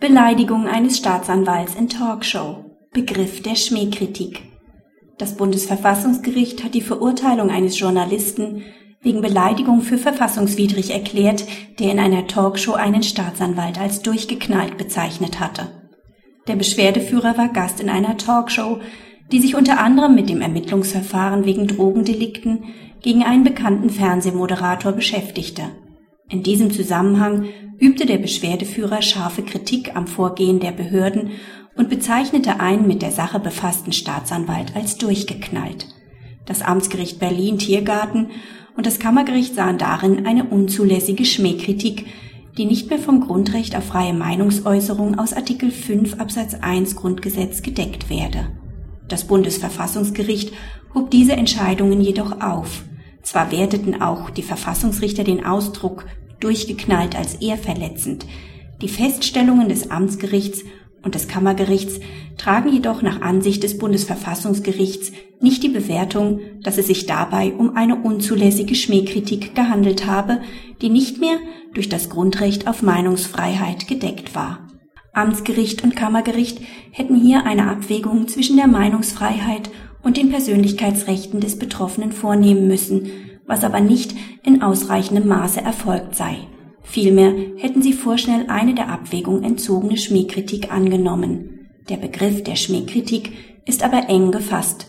[0.00, 2.64] Beleidigung eines Staatsanwalts in Talkshow.
[2.90, 4.40] Begriff der Schmähkritik.
[5.18, 8.62] Das Bundesverfassungsgericht hat die Verurteilung eines Journalisten
[9.02, 11.44] wegen Beleidigung für verfassungswidrig erklärt,
[11.78, 15.68] der in einer Talkshow einen Staatsanwalt als durchgeknallt bezeichnet hatte.
[16.48, 18.80] Der Beschwerdeführer war Gast in einer Talkshow,
[19.30, 22.64] die sich unter anderem mit dem Ermittlungsverfahren wegen Drogendelikten
[23.02, 25.64] gegen einen bekannten Fernsehmoderator beschäftigte.
[26.30, 27.48] In diesem Zusammenhang
[27.80, 31.32] übte der Beschwerdeführer scharfe Kritik am Vorgehen der Behörden
[31.76, 35.88] und bezeichnete einen mit der Sache befassten Staatsanwalt als durchgeknallt.
[36.46, 38.30] Das Amtsgericht Berlin Tiergarten
[38.76, 42.06] und das Kammergericht sahen darin eine unzulässige Schmähkritik,
[42.56, 48.08] die nicht mehr vom Grundrecht auf freie Meinungsäußerung aus Artikel 5 Absatz 1 Grundgesetz gedeckt
[48.08, 48.48] werde.
[49.08, 50.52] Das Bundesverfassungsgericht
[50.94, 52.84] hob diese Entscheidungen jedoch auf.
[53.22, 56.06] Zwar werteten auch die Verfassungsrichter den Ausdruck
[56.40, 58.26] durchgeknallt als eher verletzend.
[58.80, 60.64] Die Feststellungen des Amtsgerichts
[61.02, 62.00] und des Kammergerichts
[62.36, 67.96] tragen jedoch nach Ansicht des Bundesverfassungsgerichts nicht die Bewertung, dass es sich dabei um eine
[67.96, 70.40] unzulässige Schmähkritik gehandelt habe,
[70.82, 71.36] die nicht mehr
[71.74, 74.66] durch das Grundrecht auf Meinungsfreiheit gedeckt war.
[75.12, 76.60] Amtsgericht und Kammergericht
[76.92, 79.70] hätten hier eine Abwägung zwischen der Meinungsfreiheit
[80.02, 83.10] und den Persönlichkeitsrechten des Betroffenen vornehmen müssen,
[83.46, 86.38] was aber nicht in ausreichendem Maße erfolgt sei.
[86.82, 91.68] Vielmehr hätten sie vorschnell eine der Abwägung entzogene Schmähkritik angenommen.
[91.88, 93.32] Der Begriff der Schmähkritik
[93.66, 94.86] ist aber eng gefasst.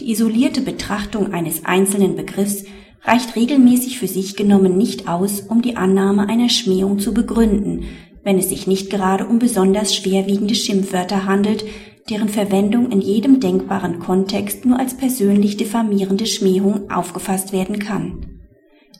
[0.00, 2.64] Die isolierte Betrachtung eines einzelnen Begriffs
[3.02, 7.84] reicht regelmäßig für sich genommen nicht aus, um die Annahme einer Schmähung zu begründen,
[8.24, 11.64] wenn es sich nicht gerade um besonders schwerwiegende Schimpfwörter handelt,
[12.10, 18.40] deren Verwendung in jedem denkbaren Kontext nur als persönlich diffamierende Schmähung aufgefasst werden kann.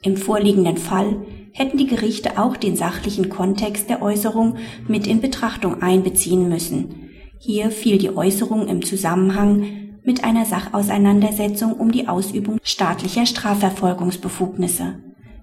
[0.02, 4.56] Im vorliegenden Fall hätten die Gerichte auch den sachlichen Kontext der Äußerung
[4.88, 7.11] mit in Betrachtung einbeziehen müssen.
[7.38, 9.66] Hier fiel die Äußerung im Zusammenhang
[10.02, 14.98] mit einer Sachauseinandersetzung um die Ausübung staatlicher Strafverfolgungsbefugnisse.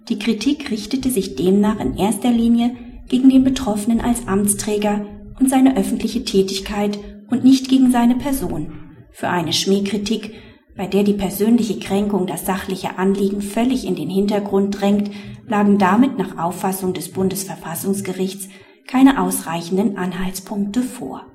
[0.09, 2.75] Die Kritik richtete sich demnach in erster Linie
[3.07, 5.05] gegen den Betroffenen als Amtsträger
[5.39, 6.99] und seine öffentliche Tätigkeit
[7.31, 8.73] und nicht gegen seine Person.
[9.11, 10.35] Für eine Schmähkritik,
[10.77, 15.11] bei der die persönliche Kränkung das sachliche Anliegen völlig in den Hintergrund drängt,
[15.47, 18.47] lagen damit nach Auffassung des Bundesverfassungsgerichts
[18.87, 21.25] keine ausreichenden Anhaltspunkte vor.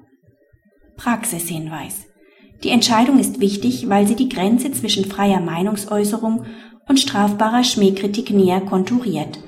[0.97, 2.07] Praxishinweis.
[2.63, 6.45] Die Entscheidung ist wichtig, weil sie die Grenze zwischen freier Meinungsäußerung
[6.89, 9.39] und strafbarer Schmähkritik näher konturiert.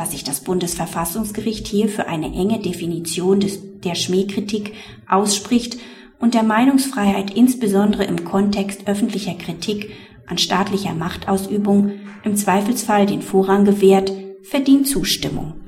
[0.00, 4.72] Dass sich das Bundesverfassungsgericht hier für eine enge Definition des, der Schmähkritik
[5.06, 5.76] ausspricht
[6.18, 9.90] und der Meinungsfreiheit insbesondere im Kontext öffentlicher Kritik
[10.26, 14.10] an staatlicher Machtausübung im Zweifelsfall den Vorrang gewährt,
[14.42, 15.59] verdient Zustimmung.